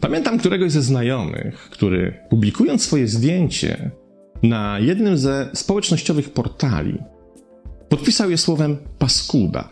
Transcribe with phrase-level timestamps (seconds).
[0.00, 3.90] Pamiętam któregoś ze znajomych, który publikując swoje zdjęcie
[4.42, 6.98] na jednym ze społecznościowych portali,
[7.88, 9.68] podpisał je słowem paskuda.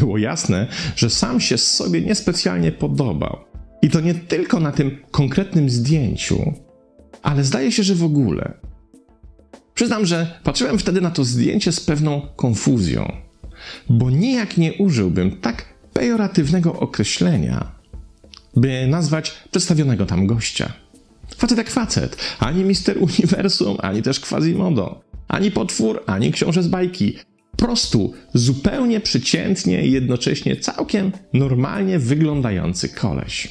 [0.00, 0.66] Było jasne,
[0.96, 3.38] że sam się sobie niespecjalnie podobał.
[3.82, 6.52] I to nie tylko na tym konkretnym zdjęciu,
[7.22, 8.54] ale zdaje się, że w ogóle.
[9.74, 13.12] Przyznam, że patrzyłem wtedy na to zdjęcie z pewną konfuzją,
[13.88, 17.72] bo nijak nie użyłbym tak pejoratywnego określenia,
[18.56, 20.72] by nazwać przedstawionego tam gościa.
[21.36, 27.18] Facet jak facet, ani Mister Uniwersum, ani też Quasimodo, ani potwór, ani książę z bajki.
[27.56, 33.48] Prostu, zupełnie przeciętnie i jednocześnie całkiem normalnie wyglądający koleś.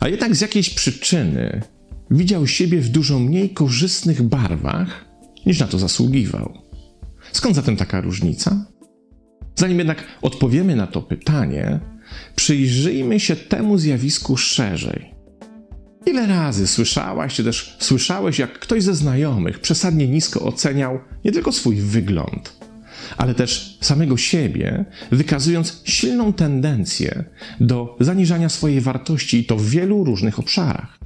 [0.00, 1.62] A jednak z jakiejś przyczyny
[2.10, 5.04] widział siebie w dużo mniej korzystnych barwach,
[5.46, 6.52] niż na to zasługiwał.
[7.32, 8.66] Skąd zatem taka różnica?
[9.56, 11.80] Zanim jednak odpowiemy na to pytanie,
[12.36, 15.14] przyjrzyjmy się temu zjawisku szerzej.
[16.06, 21.52] Ile razy słyszałaś, czy też słyszałeś, jak ktoś ze znajomych przesadnie nisko oceniał nie tylko
[21.52, 22.56] swój wygląd,
[23.16, 27.24] ale też samego siebie, wykazując silną tendencję
[27.60, 30.98] do zaniżania swojej wartości i to w wielu różnych obszarach.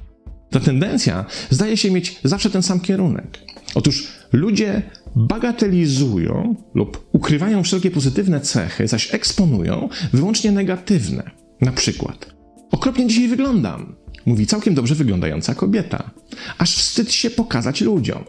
[0.55, 3.39] Ta tendencja zdaje się mieć zawsze ten sam kierunek.
[3.75, 4.81] Otóż ludzie
[5.15, 11.31] bagatelizują lub ukrywają wszelkie pozytywne cechy, zaś eksponują wyłącznie negatywne.
[11.61, 12.35] Na przykład,
[12.71, 16.11] okropnie dzisiaj wyglądam, mówi całkiem dobrze wyglądająca kobieta.
[16.57, 18.23] Aż wstyd się pokazać ludziom.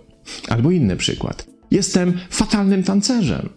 [0.48, 1.46] Albo inny przykład.
[1.70, 3.48] Jestem fatalnym tancerzem.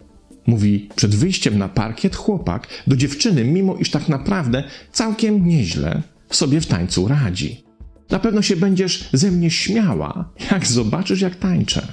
[0.47, 6.61] Mówi przed wyjściem na parkiet chłopak do dziewczyny, mimo iż tak naprawdę całkiem nieźle sobie
[6.61, 7.68] w tańcu radzi.
[8.09, 11.87] Na pewno się będziesz ze mnie śmiała, jak zobaczysz, jak tańczę.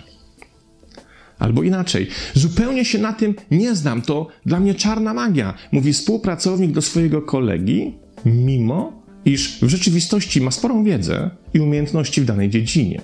[1.39, 6.72] Albo inaczej, zupełnie się na tym nie znam, to dla mnie czarna magia, mówi współpracownik
[6.72, 7.94] do swojego kolegi,
[8.25, 13.00] mimo iż w rzeczywistości ma sporą wiedzę i umiejętności w danej dziedzinie.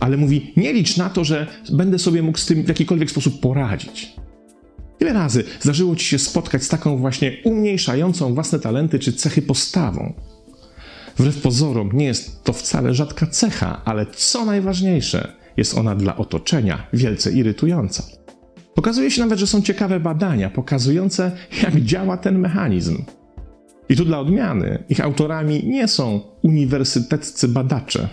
[0.00, 3.40] Ale mówi, nie licz na to, że będę sobie mógł z tym w jakikolwiek sposób
[3.40, 4.12] poradzić.
[5.00, 10.14] Ile razy zdarzyło ci się spotkać z taką właśnie umniejszającą własne talenty czy cechy postawą?
[11.18, 16.86] Wbrew pozorom nie jest to wcale rzadka cecha, ale co najważniejsze, jest ona dla otoczenia
[16.92, 18.02] wielce irytująca.
[18.76, 21.32] Okazuje się nawet, że są ciekawe badania pokazujące,
[21.62, 23.04] jak działa ten mechanizm.
[23.88, 28.08] I tu dla odmiany ich autorami nie są uniwersyteccy badacze,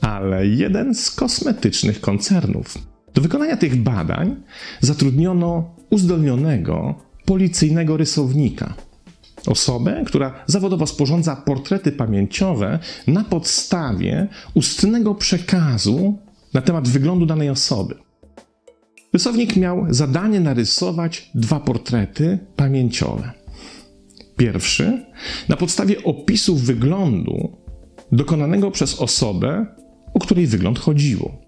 [0.00, 2.78] ale jeden z kosmetycznych koncernów.
[3.14, 4.36] Do wykonania tych badań
[4.80, 8.74] zatrudniono uzdolnionego policyjnego rysownika.
[9.46, 16.18] Osobę, która zawodowo sporządza portrety pamięciowe na podstawie ustnego przekazu
[16.54, 17.94] na temat wyglądu danej osoby.
[19.12, 23.32] Rysownik miał zadanie narysować dwa portrety pamięciowe.
[24.36, 25.06] Pierwszy
[25.48, 27.56] na podstawie opisu wyglądu
[28.12, 29.66] dokonanego przez osobę,
[30.14, 31.46] o której wygląd chodziło.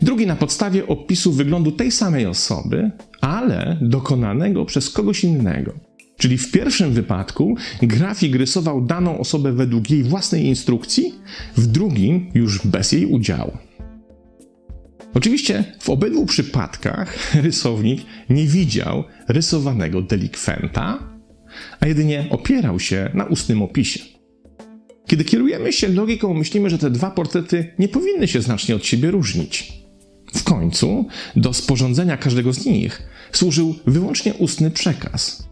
[0.00, 2.90] Drugi na podstawie opisu wyglądu tej samej osoby,
[3.20, 5.87] ale dokonanego przez kogoś innego.
[6.18, 11.14] Czyli w pierwszym wypadku grafik rysował daną osobę według jej własnej instrukcji,
[11.56, 13.58] w drugim już bez jej udziału.
[15.14, 20.98] Oczywiście w obydwu przypadkach rysownik nie widział rysowanego delikwenta,
[21.80, 24.00] a jedynie opierał się na ustnym opisie.
[25.06, 29.10] Kiedy kierujemy się logiką, myślimy, że te dwa portrety nie powinny się znacznie od siebie
[29.10, 29.72] różnić.
[30.34, 33.02] W końcu do sporządzenia każdego z nich
[33.32, 35.48] służył wyłącznie ustny przekaz.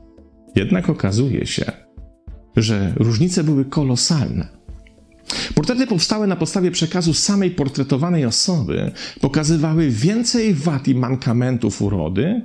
[0.57, 1.73] Jednak okazuje się,
[2.57, 4.49] że różnice były kolosalne.
[5.55, 12.43] Portrety powstałe na podstawie przekazu samej portretowanej osoby pokazywały więcej wad i mankamentów urody,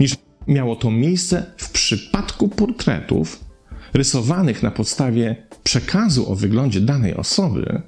[0.00, 0.16] niż
[0.48, 3.44] miało to miejsce w przypadku portretów
[3.94, 7.82] rysowanych na podstawie przekazu o wyglądzie danej osoby,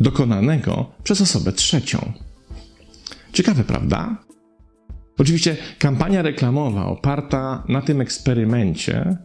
[0.00, 2.12] dokonanego przez osobę trzecią.
[3.32, 4.27] Ciekawe, prawda?
[5.18, 9.16] Oczywiście kampania reklamowa oparta na tym eksperymencie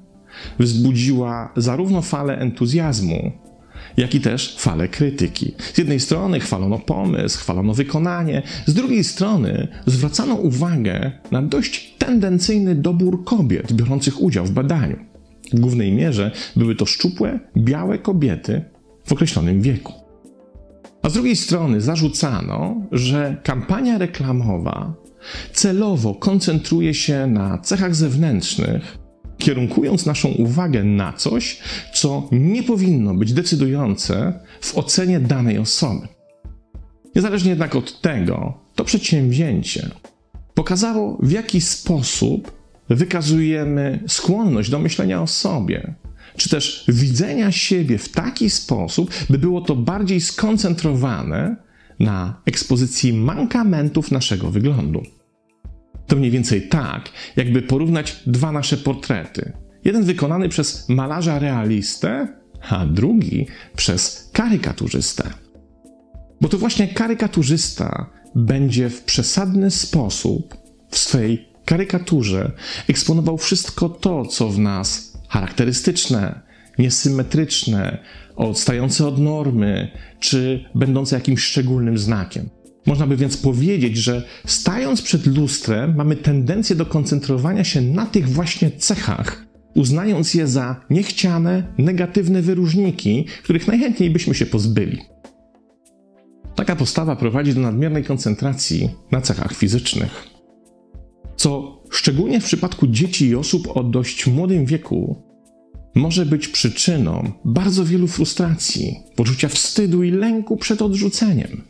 [0.59, 3.31] wzbudziła zarówno falę entuzjazmu,
[3.97, 5.53] jak i też falę krytyki.
[5.73, 12.75] Z jednej strony chwalono pomysł, chwalono wykonanie, z drugiej strony zwracano uwagę na dość tendencyjny
[12.75, 14.97] dobór kobiet biorących udział w badaniu.
[15.53, 18.61] W głównej mierze były to szczupłe, białe kobiety
[19.05, 19.93] w określonym wieku.
[21.01, 25.02] A z drugiej strony zarzucano, że kampania reklamowa
[25.53, 28.97] celowo koncentruje się na cechach zewnętrznych,
[29.37, 31.59] kierunkując naszą uwagę na coś,
[31.93, 36.07] co nie powinno być decydujące w ocenie danej osoby.
[37.15, 39.89] Niezależnie jednak od tego, to przedsięwzięcie
[40.53, 45.93] pokazało, w jaki sposób wykazujemy skłonność do myślenia o sobie,
[46.37, 51.55] czy też widzenia siebie w taki sposób, by było to bardziej skoncentrowane
[51.99, 55.01] na ekspozycji mankamentów naszego wyglądu.
[56.07, 59.53] To mniej więcej tak, jakby porównać dwa nasze portrety.
[59.85, 62.27] Jeden wykonany przez malarza realistę,
[62.69, 65.29] a drugi przez karykaturzystę.
[66.41, 70.57] Bo to właśnie karykaturzysta będzie w przesadny sposób
[70.89, 72.51] w swej karykaturze
[72.87, 76.41] eksponował wszystko to, co w nas charakterystyczne,
[76.77, 77.97] niesymetryczne,
[78.35, 82.49] odstające od normy, czy będące jakimś szczególnym znakiem.
[82.85, 88.29] Można by więc powiedzieć, że stając przed lustrem, mamy tendencję do koncentrowania się na tych
[88.29, 94.99] właśnie cechach, uznając je za niechciane, negatywne wyróżniki, których najchętniej byśmy się pozbyli.
[96.55, 100.27] Taka postawa prowadzi do nadmiernej koncentracji na cechach fizycznych.
[101.35, 105.32] Co szczególnie w przypadku dzieci i osób o dość młodym wieku
[105.95, 111.61] może być przyczyną bardzo wielu frustracji, poczucia wstydu i lęku przed odrzuceniem.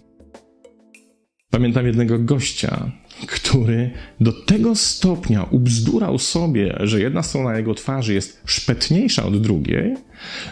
[1.50, 2.92] Pamiętam jednego gościa,
[3.28, 9.96] który do tego stopnia ubzdurał sobie, że jedna strona jego twarzy jest szpetniejsza od drugiej,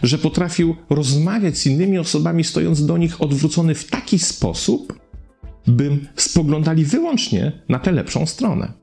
[0.03, 4.99] że potrafił rozmawiać z innymi osobami, stojąc do nich odwrócony w taki sposób,
[5.67, 8.73] bym spoglądali wyłącznie na tę lepszą stronę.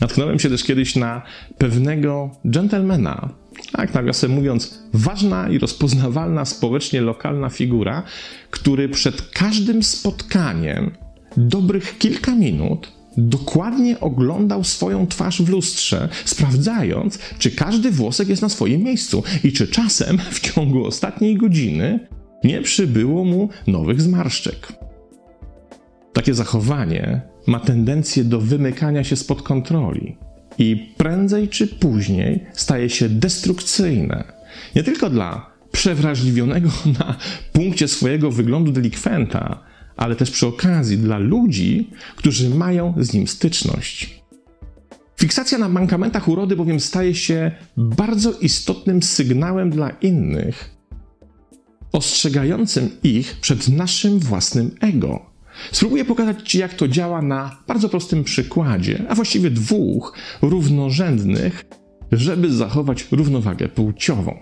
[0.00, 1.22] Natknąłem się też kiedyś na
[1.58, 3.34] pewnego gentlemana,
[3.72, 8.02] tak nawiasem mówiąc, ważna i rozpoznawalna społecznie lokalna figura,
[8.50, 10.90] który przed każdym spotkaniem
[11.36, 18.48] dobrych kilka minut dokładnie oglądał swoją twarz w lustrze, sprawdzając, czy każdy włosek jest na
[18.48, 22.08] swoim miejscu i czy czasem w ciągu ostatniej godziny
[22.44, 24.72] nie przybyło mu nowych zmarszczek.
[26.12, 30.16] Takie zachowanie ma tendencję do wymykania się spod kontroli
[30.58, 34.24] i prędzej czy później staje się destrukcyjne.
[34.76, 36.68] Nie tylko dla przewrażliwionego
[36.98, 37.16] na
[37.52, 39.62] punkcie swojego wyglądu delikwenta,
[39.96, 44.20] ale też przy okazji dla ludzi, którzy mają z nim styczność.
[45.20, 50.76] Fiksacja na mankamentach urody bowiem staje się bardzo istotnym sygnałem dla innych,
[51.92, 55.29] ostrzegającym ich przed naszym własnym ego.
[55.72, 61.64] Spróbuję pokazać Ci, jak to działa na bardzo prostym przykładzie, a właściwie dwóch równorzędnych,
[62.12, 64.38] żeby zachować równowagę płciową.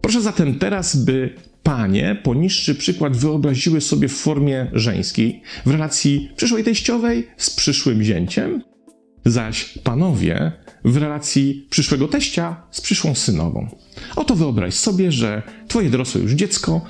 [0.00, 6.64] Proszę zatem teraz, by panie poniższy przykład wyobraziły sobie w formie żeńskiej w relacji przyszłej
[6.64, 8.62] teściowej z przyszłym zięciem,
[9.24, 10.52] zaś panowie
[10.84, 13.68] w relacji przyszłego teścia z przyszłą synową.
[14.16, 16.80] Oto wyobraź sobie, że twoje dorosłe już dziecko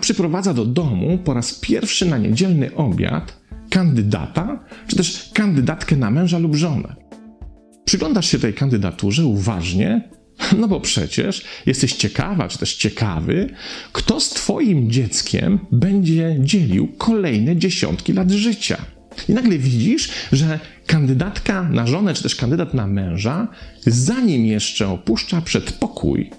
[0.00, 3.40] przyprowadza do domu po raz pierwszy na niedzielny obiad
[3.70, 6.96] kandydata, czy też kandydatkę na męża lub żonę.
[7.84, 10.08] Przyglądasz się tej kandydaturze uważnie,
[10.60, 13.50] no bo przecież jesteś ciekawa, czy też ciekawy,
[13.92, 18.76] kto z Twoim dzieckiem będzie dzielił kolejne dziesiątki lat życia.
[19.28, 23.48] I nagle widzisz, że kandydatka na żonę, czy też kandydat na męża,
[23.86, 26.30] zanim jeszcze opuszcza przedpokój,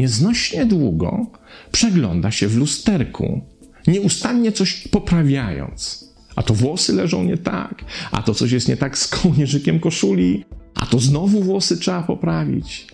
[0.00, 1.26] nieznośnie długo
[1.72, 3.40] przegląda się w lusterku,
[3.86, 6.10] nieustannie coś poprawiając.
[6.36, 10.44] A to włosy leżą nie tak, a to coś jest nie tak z kołnierzykiem koszuli,
[10.74, 12.86] a to znowu włosy trzeba poprawić.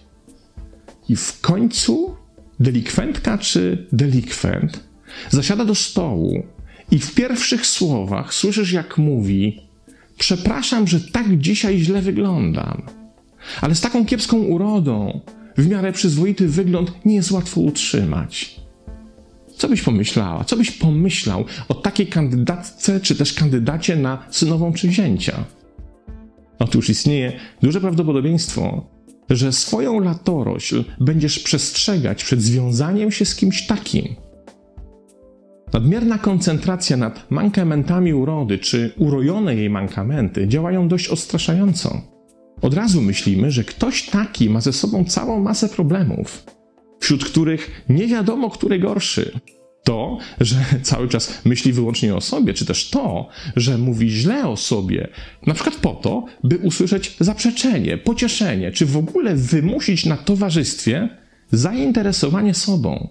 [1.08, 2.16] I w końcu
[2.60, 4.80] delikwentka czy delikwent
[5.30, 6.42] zasiada do stołu
[6.90, 9.60] i w pierwszych słowach słyszysz, jak mówi:
[10.18, 12.82] Przepraszam, że tak dzisiaj źle wyglądam,
[13.60, 15.20] ale z taką kiepską urodą
[15.58, 18.60] w miarę przyzwoity wygląd nie jest łatwo utrzymać.
[19.56, 20.44] Co byś pomyślała?
[20.44, 25.44] Co byś pomyślał o takiej kandydatce, czy też kandydacie na synową czy zięcia?
[26.58, 27.32] Otóż istnieje
[27.62, 28.86] duże prawdopodobieństwo,
[29.30, 34.14] że swoją latorośl będziesz przestrzegać przed związaniem się z kimś takim.
[35.72, 42.15] Nadmierna koncentracja nad mankamentami urody czy urojone jej mankamenty działają dość odstraszająco.
[42.62, 46.44] Od razu myślimy, że ktoś taki ma ze sobą całą masę problemów,
[47.00, 49.40] wśród których nie wiadomo, który gorszy
[49.86, 54.56] to, że cały czas myśli wyłącznie o sobie, czy też to, że mówi źle o
[54.56, 55.08] sobie,
[55.46, 61.08] na przykład po to, by usłyszeć zaprzeczenie, pocieszenie, czy w ogóle wymusić na towarzystwie
[61.52, 63.08] zainteresowanie sobą.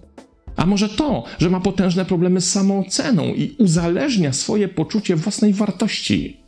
[0.56, 6.45] A może to, że ma potężne problemy z samooceną i uzależnia swoje poczucie własnej wartości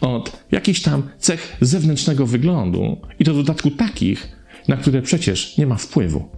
[0.00, 4.36] od jakichś tam cech zewnętrznego wyglądu i to w dodatku takich,
[4.68, 6.28] na które przecież nie ma wpływu.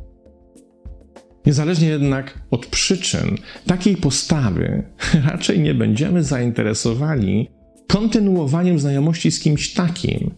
[1.46, 3.36] Niezależnie jednak od przyczyn
[3.66, 4.82] takiej postawy,
[5.30, 7.50] raczej nie będziemy zainteresowani
[7.88, 10.34] kontynuowaniem znajomości z kimś takim,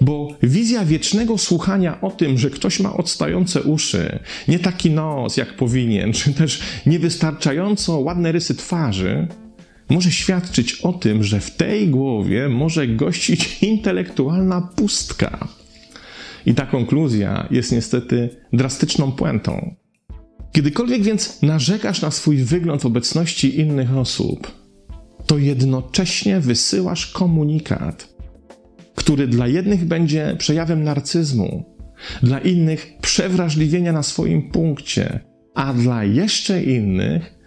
[0.00, 4.18] bo wizja wiecznego słuchania o tym, że ktoś ma odstające uszy,
[4.48, 9.28] nie taki nos jak powinien, czy też niewystarczająco ładne rysy twarzy,
[9.90, 15.48] może świadczyć o tym, że w tej głowie może gościć intelektualna pustka.
[16.46, 19.74] I ta konkluzja jest niestety drastyczną puentą.
[20.52, 24.52] Kiedykolwiek więc narzekasz na swój wygląd w obecności innych osób,
[25.26, 28.14] to jednocześnie wysyłasz komunikat,
[28.94, 31.64] który dla jednych będzie przejawem narcyzmu,
[32.22, 35.20] dla innych przewrażliwienia na swoim punkcie,
[35.54, 37.37] a dla jeszcze innych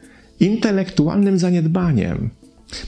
[0.41, 2.29] intelektualnym zaniedbaniem.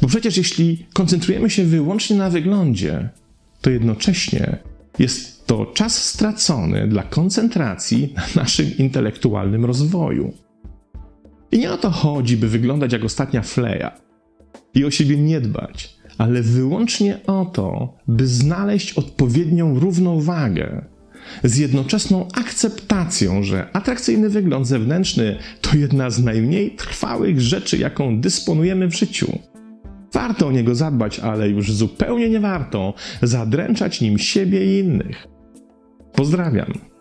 [0.01, 3.09] Bo przecież jeśli koncentrujemy się wyłącznie na wyglądzie,
[3.61, 4.57] to jednocześnie
[4.99, 10.33] jest to czas stracony dla koncentracji na naszym intelektualnym rozwoju.
[11.51, 13.91] I nie o to chodzi, by wyglądać jak ostatnia fleja
[14.73, 20.85] i o siebie nie dbać, ale wyłącznie o to, by znaleźć odpowiednią równowagę
[21.43, 28.87] z jednoczesną akceptacją, że atrakcyjny wygląd zewnętrzny to jedna z najmniej trwałych rzeczy, jaką dysponujemy
[28.87, 29.39] w życiu.
[30.13, 35.27] Warto o niego zadbać, ale już zupełnie nie warto zadręczać nim siebie i innych.
[36.13, 36.92] Pozdrawiam.